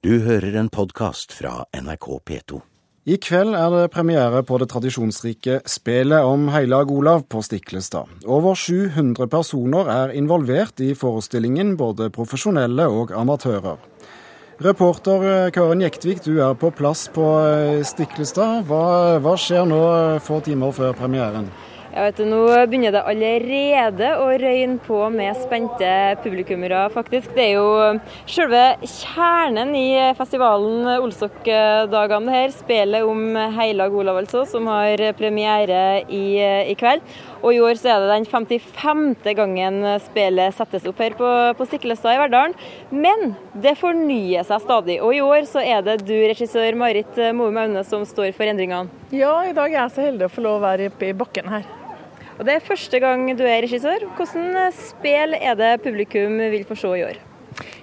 Du 0.00 0.14
hører 0.24 0.54
en 0.56 0.70
podkast 0.72 1.34
fra 1.36 1.66
NRK 1.76 2.06
P2. 2.24 2.58
I 3.04 3.18
kveld 3.20 3.52
er 3.52 3.74
det 3.74 3.90
premiere 3.92 4.40
på 4.48 4.56
det 4.56 4.70
tradisjonsrike 4.72 5.58
Spelet 5.68 6.24
om 6.24 6.46
Heilag 6.54 6.88
Olav 6.88 7.26
på 7.28 7.42
Stiklestad. 7.44 8.08
Over 8.24 8.56
700 8.56 9.28
personer 9.28 9.90
er 9.92 10.14
involvert 10.16 10.80
i 10.80 10.94
forestillingen, 10.96 11.74
både 11.76 12.08
profesjonelle 12.16 12.86
og 12.88 13.12
amatører. 13.12 13.76
Reporter 14.64 15.50
Karen 15.52 15.84
Jektvik, 15.84 16.24
du 16.24 16.40
er 16.46 16.56
på 16.56 16.72
plass 16.72 17.04
på 17.12 17.26
Stiklestad. 17.84 18.64
Hva, 18.72 19.20
hva 19.20 19.36
skjer 19.36 19.68
nå 19.68 19.82
få 20.24 20.40
timer 20.48 20.72
før 20.80 20.96
premieren? 20.96 21.52
Ja, 21.90 22.04
vet 22.06 22.20
du, 22.20 22.26
Nå 22.30 22.44
begynner 22.70 22.92
det 22.94 23.00
allerede 23.02 24.08
å 24.22 24.28
røyne 24.38 24.78
på 24.84 24.98
med 25.10 25.34
spente 25.42 25.88
publikummere, 26.22 26.84
faktisk. 26.94 27.32
Det 27.34 27.48
er 27.48 27.56
jo 27.56 27.96
selve 28.30 28.60
kjernen 28.84 29.72
i 29.74 29.88
festivalen 30.14 30.86
Olsok-dagene 31.00 32.30
her. 32.30 32.54
Spelet 32.54 33.08
om 33.10 33.34
Heilag 33.56 33.96
Olav, 33.98 34.20
altså, 34.22 34.44
som 34.46 34.70
har 34.70 35.02
premiere 35.18 36.04
i, 36.06 36.38
i, 36.70 36.76
kveld. 36.78 37.02
Og 37.40 37.56
i 37.56 37.58
år 37.64 37.80
så 37.80 37.90
er 37.96 38.04
det 38.04 38.12
den 38.12 38.28
55. 38.30 39.34
gangen 39.34 39.82
spelet 40.06 40.54
settes 40.54 40.86
opp 40.86 41.02
her 41.02 41.18
på, 41.18 41.32
på 41.58 41.68
Stiklestad 41.72 42.14
i 42.14 42.22
Verdalen. 42.22 42.54
Men 42.94 43.34
det 43.58 43.74
fornyer 43.82 44.46
seg 44.46 44.62
stadig. 44.62 45.00
Og 45.02 45.18
i 45.18 45.24
år 45.26 45.50
så 45.50 45.66
er 45.66 45.82
det 45.82 46.04
du, 46.04 46.14
regissør 46.30 46.78
Marit 46.78 47.18
Moe 47.34 47.50
Maune, 47.50 47.82
som 47.82 48.06
står 48.06 48.30
for 48.38 48.46
endringene. 48.46 48.86
Ja, 49.10 49.40
i 49.42 49.56
dag 49.58 49.72
er 49.72 49.88
jeg 49.88 49.98
så 49.98 50.06
heldig 50.06 50.30
å 50.30 50.34
få 50.38 50.46
lov 50.46 50.60
å 50.60 50.66
være 50.68 50.92
oppe 50.94 51.10
i 51.10 51.18
bakken 51.18 51.50
her. 51.50 51.66
Og 52.40 52.46
Det 52.48 52.54
er 52.56 52.62
første 52.64 52.96
gang 52.96 53.26
du 53.36 53.42
er 53.44 53.66
regissør. 53.66 54.06
Hvordan 54.16 54.70
spel 54.72 55.36
er 55.36 55.58
det 55.60 55.82
publikum 55.84 56.38
vil 56.40 56.62
få 56.64 56.72
se 56.80 56.92
i 56.96 57.02
år? 57.04 57.18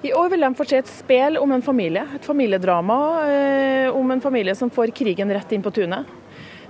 I 0.00 0.12
år 0.16 0.30
vil 0.32 0.46
de 0.46 0.48
få 0.56 0.64
se 0.64 0.78
et 0.80 0.88
spel 0.88 1.34
om 1.36 1.50
en 1.52 1.64
familie. 1.64 2.06
Et 2.16 2.24
familiedrama 2.24 2.96
eh, 3.28 3.88
om 3.92 4.14
en 4.14 4.22
familie 4.24 4.54
som 4.56 4.70
får 4.72 4.94
krigen 4.96 5.28
rett 5.28 5.50
inn 5.52 5.64
på 5.64 5.74
tunet. 5.76 6.08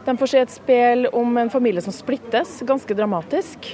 De 0.03 0.15
får 0.19 0.31
se 0.33 0.41
et 0.43 0.51
spel 0.51 1.07
om 1.15 1.39
en 1.39 1.51
familie 1.53 1.85
som 1.85 1.95
splittes, 1.95 2.57
ganske 2.67 2.97
dramatisk. 2.99 3.69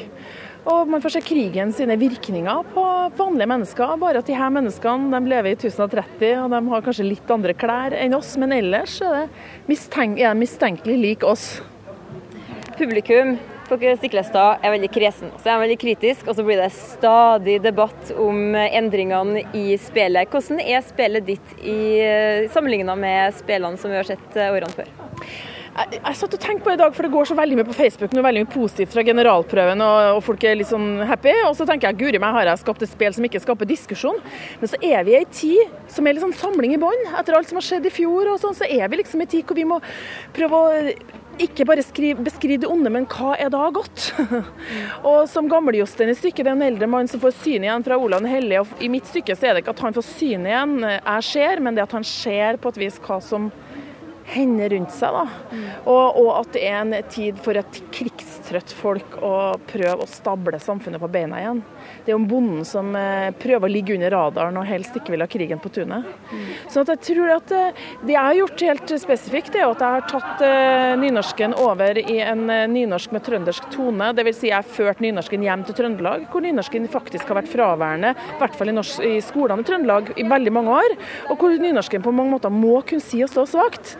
Og 0.68 0.92
man 0.92 1.00
får 1.00 1.14
se 1.16 1.22
krigen 1.24 1.72
sine 1.72 1.96
virkninger 1.96 2.68
på 2.74 2.84
vanlige 3.16 3.48
mennesker. 3.48 3.94
Bare 4.02 4.20
at 4.20 4.28
de 4.28 4.36
her 4.36 4.52
menneskene 4.52 5.08
de 5.08 5.32
lever 5.32 5.54
i 5.54 5.56
1030 5.56 6.34
og 6.42 6.52
de 6.52 6.60
har 6.74 6.84
kanskje 6.84 7.08
litt 7.08 7.32
andre 7.32 7.56
klær 7.56 7.96
enn 7.96 8.18
oss. 8.18 8.36
Men 8.36 8.52
ellers 8.60 8.98
er, 9.00 9.24
det 9.24 9.72
mistenk 9.72 10.20
er 10.20 10.36
de 10.36 10.44
mistenkelig 10.44 10.98
lik 11.00 11.26
oss. 11.32 11.62
Publikum 12.76 13.38
på 13.72 13.96
Stiklestad 13.96 14.64
er 14.64 14.74
veldig 14.74 14.90
kresen. 14.92 15.32
Så 15.38 15.48
er 15.48 15.56
han 15.56 15.64
veldig 15.64 15.78
kritisk, 15.80 16.26
og 16.28 16.36
så 16.36 16.44
blir 16.44 16.60
det 16.60 16.70
stadig 16.76 17.58
debatt 17.64 18.12
om 18.20 18.54
endringene 18.54 19.46
i 19.56 19.78
spillet. 19.80 20.28
Hvordan 20.32 20.60
er 20.60 20.84
spillet 20.84 21.26
ditt 21.32 21.56
i 21.62 21.78
eh, 22.02 22.50
sammenligna 22.52 22.96
med 22.98 23.32
spillene 23.38 23.80
som 23.80 23.92
vi 23.92 24.00
har 24.00 24.08
sett 24.08 24.36
eh, 24.36 24.52
årene 24.52 24.76
før? 24.76 24.92
Jeg, 25.72 26.02
jeg 26.02 26.16
satt 26.18 26.34
og 26.36 26.40
tenkte 26.42 26.66
på 26.66 26.68
det 26.68 26.76
i 26.76 26.80
dag, 26.82 26.92
for 26.92 27.06
det 27.06 27.12
går 27.14 27.28
så 27.30 27.36
veldig 27.38 27.56
mye 27.56 27.66
på 27.70 27.76
Facebook 27.78 28.12
noe 28.12 28.26
veldig 28.26 28.42
mye 28.44 28.52
positivt 28.52 28.92
fra 28.92 29.04
generalprøven, 29.08 29.80
og, 29.80 30.00
og, 30.18 30.20
folk 30.26 30.44
er 30.44 30.58
litt 30.60 30.68
sånn 30.68 31.00
happy. 31.08 31.32
Og 31.48 31.56
så 31.56 31.64
tenker 31.68 31.88
jeg 31.88 32.00
guri 32.02 32.20
meg, 32.20 32.36
har 32.36 32.50
jeg 32.50 32.60
skapt 32.60 32.84
et 32.84 32.92
spill 32.92 33.16
som 33.16 33.24
ikke 33.24 33.40
skaper 33.40 33.70
diskusjon? 33.70 34.20
Men 34.60 34.72
så 34.72 34.80
er 34.84 35.08
vi 35.08 35.16
i 35.16 35.22
ei 35.22 35.30
tid 35.32 35.72
som 35.88 36.04
er 36.04 36.18
litt 36.18 36.26
sånn 36.26 36.36
samling 36.36 36.76
i 36.76 36.82
bånn. 36.82 37.08
Etter 37.16 37.38
alt 37.38 37.48
som 37.48 37.60
har 37.60 37.64
skjedd 37.64 37.88
i 37.88 37.94
fjor, 37.94 38.34
og 38.34 38.42
sånn, 38.44 38.58
så 38.58 38.68
er 38.68 38.84
vi 38.92 39.00
liksom 39.00 39.24
i 39.24 39.28
ei 39.28 39.32
tid 39.38 39.48
hvor 39.48 39.56
vi 39.56 39.68
må 39.72 39.80
prøve 40.36 40.60
å 40.60 40.86
ikke 41.40 41.64
bare 41.68 41.84
skriv, 41.84 42.20
beskriv 42.24 42.60
det 42.62 42.68
onde, 42.68 42.90
men 42.92 43.06
hva 43.10 43.32
er 43.40 43.50
da 43.52 43.64
godt? 43.74 44.10
og 45.08 45.24
som 45.30 45.48
gammeljosten 45.50 46.12
i 46.12 46.16
stykket, 46.18 46.44
det 46.44 46.52
er 46.52 46.58
en 46.58 46.66
eldre 46.66 46.88
mann 46.90 47.08
som 47.10 47.22
får 47.22 47.34
syn 47.40 47.66
igjen 47.66 47.86
fra 47.86 47.98
Olav 48.00 48.26
Hellige. 48.28 48.64
Og 48.64 48.84
I 48.84 48.90
mitt 48.92 49.08
stykke 49.08 49.36
så 49.36 49.48
er 49.48 49.56
det 49.56 49.64
ikke 49.64 49.76
at 49.76 49.84
han 49.86 49.96
får 49.96 50.08
syn 50.10 50.48
igjen, 50.48 50.76
jeg 50.84 51.28
ser, 51.30 51.62
men 51.64 51.78
det 51.78 51.86
at 51.86 51.96
han 51.96 52.06
ser 52.06 52.60
på 52.62 52.72
et 52.72 52.82
vis 52.84 53.00
hva 53.02 53.20
som 53.24 53.50
hender 54.30 54.68
rundt 54.68 54.92
seg. 54.94 55.14
da. 55.14 55.60
Og, 55.84 56.18
og, 56.20 56.30
at 56.40 56.52
det 56.54 56.64
er 56.68 56.78
en 56.80 56.94
tid 57.10 57.38
for 57.42 57.58
et 57.58 57.80
krigstrøtt 57.94 58.72
folk 58.76 59.18
å 59.22 59.34
prøve 59.68 60.04
å 60.04 60.10
stable 60.10 60.60
samfunnet 60.62 61.02
på 61.02 61.10
beina 61.12 61.40
igjen. 61.40 61.62
Det 62.04 62.12
er 62.12 62.16
jo 62.16 62.30
bonden 62.30 62.64
som 62.66 62.92
eh, 62.98 63.30
prøver 63.38 63.68
å 63.68 63.72
ligge 63.72 63.96
under 63.96 64.12
radaren 64.14 64.58
og 64.60 64.68
helst 64.68 64.96
ikke 64.98 65.14
vil 65.14 65.24
ha 65.24 65.28
krigen 65.30 65.60
på 65.62 65.72
tunet. 65.74 66.06
Så 66.70 66.84
jeg 66.86 67.00
tror 67.06 67.34
at 67.36 67.54
eh, 67.56 67.82
det 68.02 68.14
jeg 68.14 68.22
har 68.22 68.38
gjort 68.38 68.64
helt 68.68 68.94
spesifikt, 69.02 69.58
er 69.58 69.66
at 69.68 69.82
jeg 69.82 69.98
har 69.98 70.08
tatt 70.10 70.44
eh, 70.46 70.92
nynorsken 71.02 71.56
over 71.62 72.00
i 72.02 72.18
en 72.24 72.46
nynorsk 72.72 73.14
med 73.14 73.26
trøndersk 73.26 73.68
tone. 73.74 74.12
Dvs. 74.16 74.40
Si 74.42 74.50
jeg 74.50 74.58
har 74.58 74.66
ført 74.66 75.02
nynorsken 75.04 75.44
hjem 75.46 75.66
til 75.68 75.78
Trøndelag, 75.78 76.26
hvor 76.32 76.44
nynorsken 76.44 76.88
faktisk 76.90 77.30
har 77.30 77.40
vært 77.42 77.52
fraværende, 77.52 78.14
i 78.14 78.40
hvert 78.40 78.56
fall 78.58 78.72
i, 78.72 78.76
norsk, 78.76 79.02
i 79.06 79.18
skolene 79.24 79.62
i 79.62 79.68
Trøndelag, 79.68 80.12
i 80.18 80.26
veldig 80.28 80.54
mange 80.54 80.78
år. 80.82 80.96
Og 81.30 81.42
hvor 81.42 81.54
nynorsken 81.62 82.04
på 82.04 82.14
mange 82.14 82.34
måter 82.34 82.52
må 82.54 82.80
kunne 82.86 83.04
si 83.04 83.22
å 83.24 83.30
stå 83.30 83.46
svakt 83.48 83.96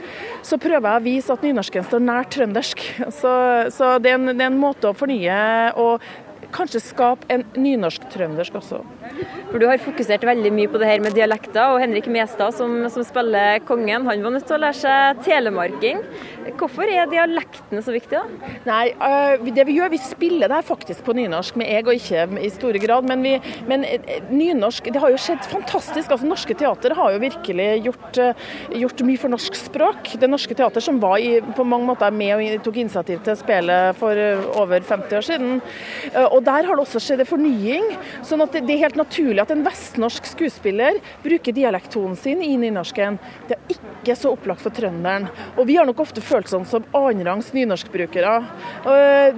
så 0.47 0.59
prøver 0.61 0.89
jeg 0.89 1.01
å 1.01 1.07
vise 1.07 1.33
at 1.35 1.47
nynorsken 1.47 1.87
står 1.87 2.05
nær 2.05 2.29
trøndersk. 2.33 2.85
Så, 3.15 3.33
så 3.75 3.95
det, 4.03 4.13
er 4.13 4.21
en, 4.21 4.33
det, 4.33 4.41
er 4.41 4.51
en, 4.51 4.61
måte 4.61 4.91
å 4.91 4.97
fornye 4.97 5.39
og 5.81 6.05
kanskje 6.53 6.83
skape 6.85 7.29
en 7.33 7.45
nynorsk-trøndersk 7.57 8.57
også. 8.61 8.83
For 9.51 9.61
Du 9.61 9.67
har 9.69 9.81
fokusert 9.81 10.25
veldig 10.27 10.53
mye 10.53 10.71
på 10.71 10.81
det 10.81 10.91
her 10.91 11.03
med 11.05 11.17
dialekter, 11.17 11.73
og 11.73 11.81
Henrik 11.81 12.09
Mestad 12.13 12.57
som, 12.57 12.75
som, 12.93 13.07
spiller 13.09 13.63
kongen, 13.69 14.07
han 14.09 14.25
var 14.25 14.35
nødt 14.35 14.49
til 14.49 14.59
å 14.59 14.63
lære 14.67 14.81
seg 14.83 15.23
telemarking. 15.25 16.03
Hvorfor 16.59 16.89
er 16.91 17.09
dialektene 17.11 17.83
så 17.85 17.95
viktige? 17.95 18.23
da? 18.23 18.53
Nei, 18.67 18.93
uh, 18.99 19.43
det 19.55 19.67
Vi 19.69 19.77
gjør, 19.77 19.93
vi 19.93 20.01
spiller 20.03 20.51
det 20.51 20.59
her 20.59 20.67
faktisk 20.67 21.05
på 21.07 21.15
nynorsk 21.17 21.57
med 21.61 21.71
jeg 21.71 21.87
og 21.87 21.95
ikke 21.97 22.27
i 22.43 22.51
store 22.53 22.81
grad. 22.83 23.07
Men, 23.09 23.23
vi, 23.25 23.37
men 23.71 23.87
uh, 23.87 24.17
nynorsk 24.31 24.91
det 24.93 25.03
har 25.03 25.13
jo 25.13 25.21
skjedd 25.21 25.47
fantastisk. 25.51 26.11
altså 26.11 26.29
Norske 26.29 26.57
teater 26.59 26.95
har 26.99 27.15
jo 27.15 27.23
virkelig 27.23 27.69
gjort, 27.87 28.21
uh, 28.21 28.77
gjort 28.83 29.05
mye 29.07 29.23
for 29.23 29.35
norsk 29.35 29.59
språk. 29.59 30.13
Det 30.19 30.31
Norske 30.31 30.57
Teater 30.59 30.85
som 30.85 31.01
var 31.03 31.19
i, 31.23 31.39
på 31.57 31.67
mange 31.67 31.89
måter 31.89 32.15
med 32.15 32.35
og 32.37 32.65
tok 32.67 32.81
initiativ 32.83 33.23
til 33.27 33.39
spillet 33.39 33.99
for 33.99 34.19
over 34.61 34.81
50 34.81 35.19
år 35.19 35.27
siden. 35.27 35.61
og 36.25 36.41
Der 36.45 36.67
har 36.69 36.77
det 36.77 36.85
også 36.85 37.01
skjedd 37.03 37.23
en 37.25 37.29
fornying. 37.29 37.89
sånn 38.27 38.43
at 38.45 38.55
det 38.55 38.75
er 38.75 38.85
helt 38.85 38.99
naturlig 38.99 39.43
at 39.43 39.53
en 39.55 39.65
vestnorsk 39.67 40.27
skuespiller 40.33 40.99
bruker 41.25 41.55
dialektonen 41.57 42.17
sin 42.19 42.43
i 42.45 42.55
nynorsken. 42.61 43.19
Det 43.49 43.57
er 43.57 43.77
ikke 43.77 44.17
så 44.19 44.33
opplagt 44.35 44.63
for 44.65 44.75
trønderen. 44.75 45.29
Og 45.57 45.67
vi 45.69 45.77
har 45.79 45.87
nok 45.89 46.03
ofte 46.05 46.23
følt 46.33 46.51
sånn 46.51 46.65
som 46.69 46.87
annenrangs 46.97 47.53
nynorskbrukere. 47.55 48.33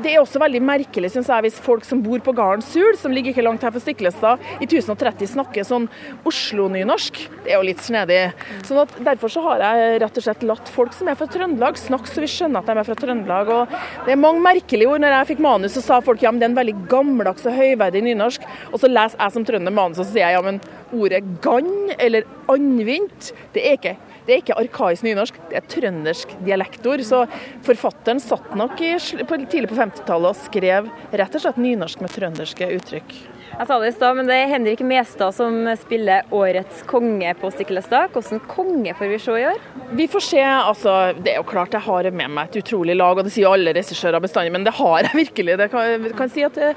Det 0.01 0.13
er 0.13 0.21
også 0.21 0.41
veldig 0.43 0.63
merkelig, 0.65 1.11
syns 1.15 1.31
jeg, 1.33 1.47
hvis 1.49 1.61
folk 1.65 1.87
som 1.87 2.03
bor 2.05 2.23
på 2.25 2.35
gården 2.37 2.63
Sul, 2.65 2.95
som 3.01 3.13
ligger 3.15 3.35
ikke 3.35 3.45
langt 3.45 3.65
her 3.67 3.75
fra 3.75 3.83
Stiklestad, 3.83 4.43
i 4.61 4.69
1030 4.69 5.33
snakker 5.35 5.67
sånn 5.67 5.89
Oslo-nynorsk. 6.29 7.21
Det 7.45 7.53
er 7.53 7.59
jo 7.59 7.69
litt 7.69 7.83
snedig. 7.85 8.21
Sånn 8.69 8.83
at 8.85 8.95
Derfor 9.05 9.33
så 9.33 9.43
har 9.45 9.63
jeg 9.65 9.99
rett 10.05 10.19
og 10.21 10.25
slett 10.27 10.47
latt 10.47 10.71
folk 10.73 10.95
som 10.97 11.11
er 11.11 11.19
fra 11.19 11.29
Trøndelag, 11.31 11.79
snakke 11.81 12.09
så 12.11 12.23
vi 12.23 12.31
skjønner 12.31 12.63
at 12.63 12.71
de 12.71 12.79
er 12.79 12.89
fra 12.89 12.99
Trøndelag. 12.99 13.53
Og 13.53 13.75
det 14.07 14.15
er 14.15 14.21
mange 14.21 14.45
merkelige 14.45 14.91
ord. 14.91 15.03
Når 15.03 15.19
jeg 15.19 15.31
fikk 15.35 15.45
manus, 15.45 15.75
så 15.77 15.83
sa 15.85 16.01
folk 16.05 16.23
ja, 16.25 16.33
men 16.33 16.41
det 16.41 16.49
er 16.49 16.55
en 16.55 16.61
veldig 16.63 16.77
gammeldags 16.91 17.47
og 17.51 17.59
høyverdig 17.59 18.05
nynorsk. 18.07 18.47
Og 18.73 18.81
så 18.81 18.91
leser 18.91 19.21
jeg 19.21 19.37
som 19.37 19.47
trønder 19.49 19.75
manus, 19.75 20.01
og 20.01 20.07
så 20.07 20.15
sier 20.15 20.29
jeg 20.29 20.39
ja, 20.39 20.45
men 20.47 20.63
ordet 20.95 21.23
gann 21.45 21.73
eller 21.99 22.27
andvint, 22.53 23.33
det 23.55 23.65
er 23.67 23.79
ikke 23.79 23.97
det 24.25 24.33
er 24.33 24.41
ikke 24.41 24.57
arkaisk 24.57 25.05
nynorsk, 25.05 25.39
det 25.51 25.59
er 25.61 25.69
trøndersk 25.69 26.35
dialektord. 26.47 27.05
Så 27.05 27.25
forfatteren 27.67 28.23
satt 28.23 28.55
nok 28.57 28.81
i, 28.81 28.95
på, 28.97 29.39
tidlig 29.45 29.71
på 29.73 29.79
50-tallet 29.79 30.33
og 30.33 30.43
skrev 30.47 30.91
rett 31.13 31.37
og 31.37 31.45
slett 31.45 31.61
nynorsk 31.61 32.05
med 32.05 32.15
trønderske 32.15 32.71
uttrykk. 32.79 33.17
Jeg 33.55 33.69
sa 33.69 33.77
det 33.79 33.93
i 33.93 33.95
stad, 33.95 34.17
men 34.19 34.27
det 34.27 34.35
er 34.35 34.49
Henrik 34.51 34.81
Mestad 34.83 35.35
som 35.37 35.69
spiller 35.79 36.25
årets 36.35 36.81
konge 36.91 37.35
på 37.39 37.51
Stiklestad. 37.55 38.11
Hvordan 38.11 38.41
konge 38.51 38.95
får 38.99 39.13
vi 39.13 39.19
se 39.23 39.37
i 39.39 39.45
år? 39.47 39.61
Vi 39.95 40.09
får 40.11 40.25
se. 40.27 40.41
altså, 40.43 40.95
Det 41.21 41.35
er 41.35 41.39
jo 41.39 41.47
klart 41.47 41.77
jeg 41.77 41.87
har 41.87 42.11
med 42.11 42.33
meg 42.35 42.49
et 42.49 42.65
utrolig 42.65 42.97
lag, 42.99 43.21
og 43.21 43.29
det 43.29 43.35
sier 43.37 43.53
alle 43.53 43.77
regissører 43.77 44.25
bestandig, 44.25 44.57
men 44.57 44.67
det 44.67 44.75
har 44.75 45.07
jeg 45.07 45.21
virkelig. 45.23 45.59
Det 45.61 45.71
kan, 45.71 46.11
kan 46.19 46.33
si 46.35 46.43
at 46.43 46.59
det, 46.59 46.73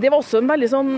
det 0.00 0.08
var 0.08 0.22
også 0.22 0.40
en 0.40 0.48
veldig 0.54 0.70
sånn 0.72 0.94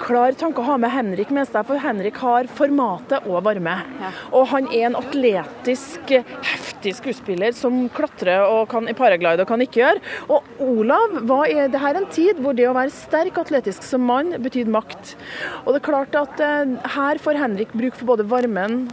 klar 0.00 0.36
tanke 0.38 0.62
å 0.62 0.66
ha 0.66 0.76
med 0.80 0.92
Henrik 0.92 1.32
med 1.34 1.48
seg, 1.48 1.66
for 1.68 1.80
Henrik 1.82 2.18
har 2.22 2.48
formatet 2.58 3.26
og 3.28 3.42
varme. 3.46 3.74
Ja. 4.00 4.12
Og 4.34 4.46
han 4.52 4.68
er 4.70 4.88
en 4.88 4.98
atletisk, 5.00 6.14
heftig 6.48 6.94
skuespiller 6.98 7.56
som 7.56 7.84
klatrer 7.94 8.44
og 8.46 8.68
kan 8.72 8.88
i 8.90 8.96
paraglide 8.96 9.44
og 9.44 9.50
kan 9.50 9.64
ikke 9.64 9.82
gjøre. 9.82 10.02
Og 10.32 10.62
Olav, 10.66 11.18
hva 11.28 11.42
er 11.50 11.72
det 11.72 11.82
her 11.82 11.98
en 12.00 12.08
tid 12.12 12.40
hvor 12.42 12.56
det 12.58 12.68
å 12.70 12.76
være 12.76 12.94
sterk 12.94 13.42
atletisk 13.42 13.86
som 13.86 14.04
mann 14.08 14.34
betydde 14.42 14.72
makt. 14.72 15.14
Og 15.64 15.72
det 15.72 15.82
er 15.82 15.88
klart 15.90 16.18
at 16.18 16.42
eh, 16.42 16.76
her 16.96 17.22
får 17.22 17.40
Henrik 17.40 17.76
bruk 17.76 17.98
for 17.98 18.14
både 18.14 18.28
varmen, 18.28 18.84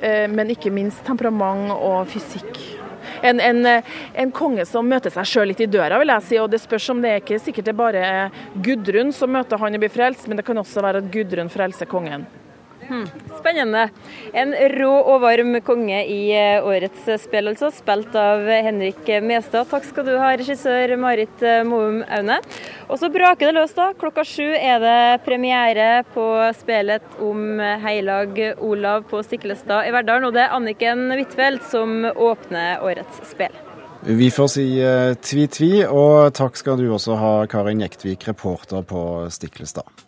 eh, 0.00 0.26
men 0.30 0.54
ikke 0.54 0.74
minst 0.74 1.04
temperament 1.08 1.72
og 1.76 2.08
fysikk 2.12 2.77
en, 3.22 3.40
en, 3.40 3.66
en, 4.14 4.32
konge 4.34 4.66
som 4.68 4.88
møter 4.88 5.12
seg 5.14 5.28
sjøl 5.28 5.50
litt 5.52 5.62
i 5.64 5.70
døra, 5.70 6.00
vil 6.00 6.12
jeg 6.14 6.26
si. 6.26 6.40
Og 6.42 6.50
det 6.52 6.62
spørs 6.62 6.90
om 6.94 7.02
det 7.02 7.12
er 7.12 7.22
ikke 7.22 7.40
sikkert 7.42 7.70
det 7.70 7.76
bare 7.78 8.04
Gudrun 8.64 9.14
som 9.14 9.32
møter 9.34 9.60
han 9.60 9.78
og 9.78 9.84
blir 9.84 9.92
frelst, 9.92 10.28
men 10.28 10.40
det 10.40 10.46
kan 10.46 10.60
også 10.60 10.84
være 10.84 11.02
at 11.02 11.10
Gudrun 11.14 11.52
frelser 11.52 11.90
kongen. 11.90 12.26
Hmm, 12.88 13.04
spennende. 13.36 13.90
En 14.32 14.54
rå 14.72 14.92
og 15.12 15.20
varm 15.20 15.58
konge 15.60 15.98
i 16.08 16.30
eh, 16.32 16.64
årets 16.64 17.04
spill, 17.20 17.50
altså. 17.50 17.68
Spilt 17.74 18.16
av 18.16 18.48
Henrik 18.48 19.10
Mestad. 19.24 19.68
Takk 19.68 19.84
skal 19.84 20.06
du 20.08 20.14
ha, 20.16 20.30
regissør 20.40 20.94
Marit 21.00 21.44
eh, 21.44 21.60
Moum 21.68 22.00
Aune. 22.08 22.38
Og 22.88 22.96
så 22.96 23.12
braker 23.12 23.50
det 23.50 23.58
løs, 23.58 23.76
da. 23.76 23.90
Klokka 24.00 24.24
sju 24.24 24.46
er 24.56 24.80
det 24.80 25.02
premiere 25.28 26.02
på 26.14 26.26
spillet 26.56 27.20
om 27.20 27.60
heilag 27.84 28.40
Olav 28.64 29.04
på 29.12 29.20
Stiklestad 29.26 29.90
i 29.90 29.92
Verdal. 29.92 30.24
Og 30.30 30.36
det 30.36 30.46
er 30.46 30.56
Anniken 30.56 31.10
Huitfeldt 31.12 31.68
som 31.68 32.08
åpner 32.08 32.80
årets 32.80 33.20
spill. 33.28 33.52
Vi 34.08 34.30
får 34.32 34.52
si 34.54 34.66
tvi-tvi, 35.28 35.72
og 35.84 36.30
takk 36.38 36.56
skal 36.56 36.78
du 36.80 36.86
også 36.94 37.18
ha, 37.20 37.32
Karin 37.50 37.82
Jektvik, 37.84 38.28
reporter 38.30 38.86
på 38.86 39.02
Stiklestad. 39.34 40.07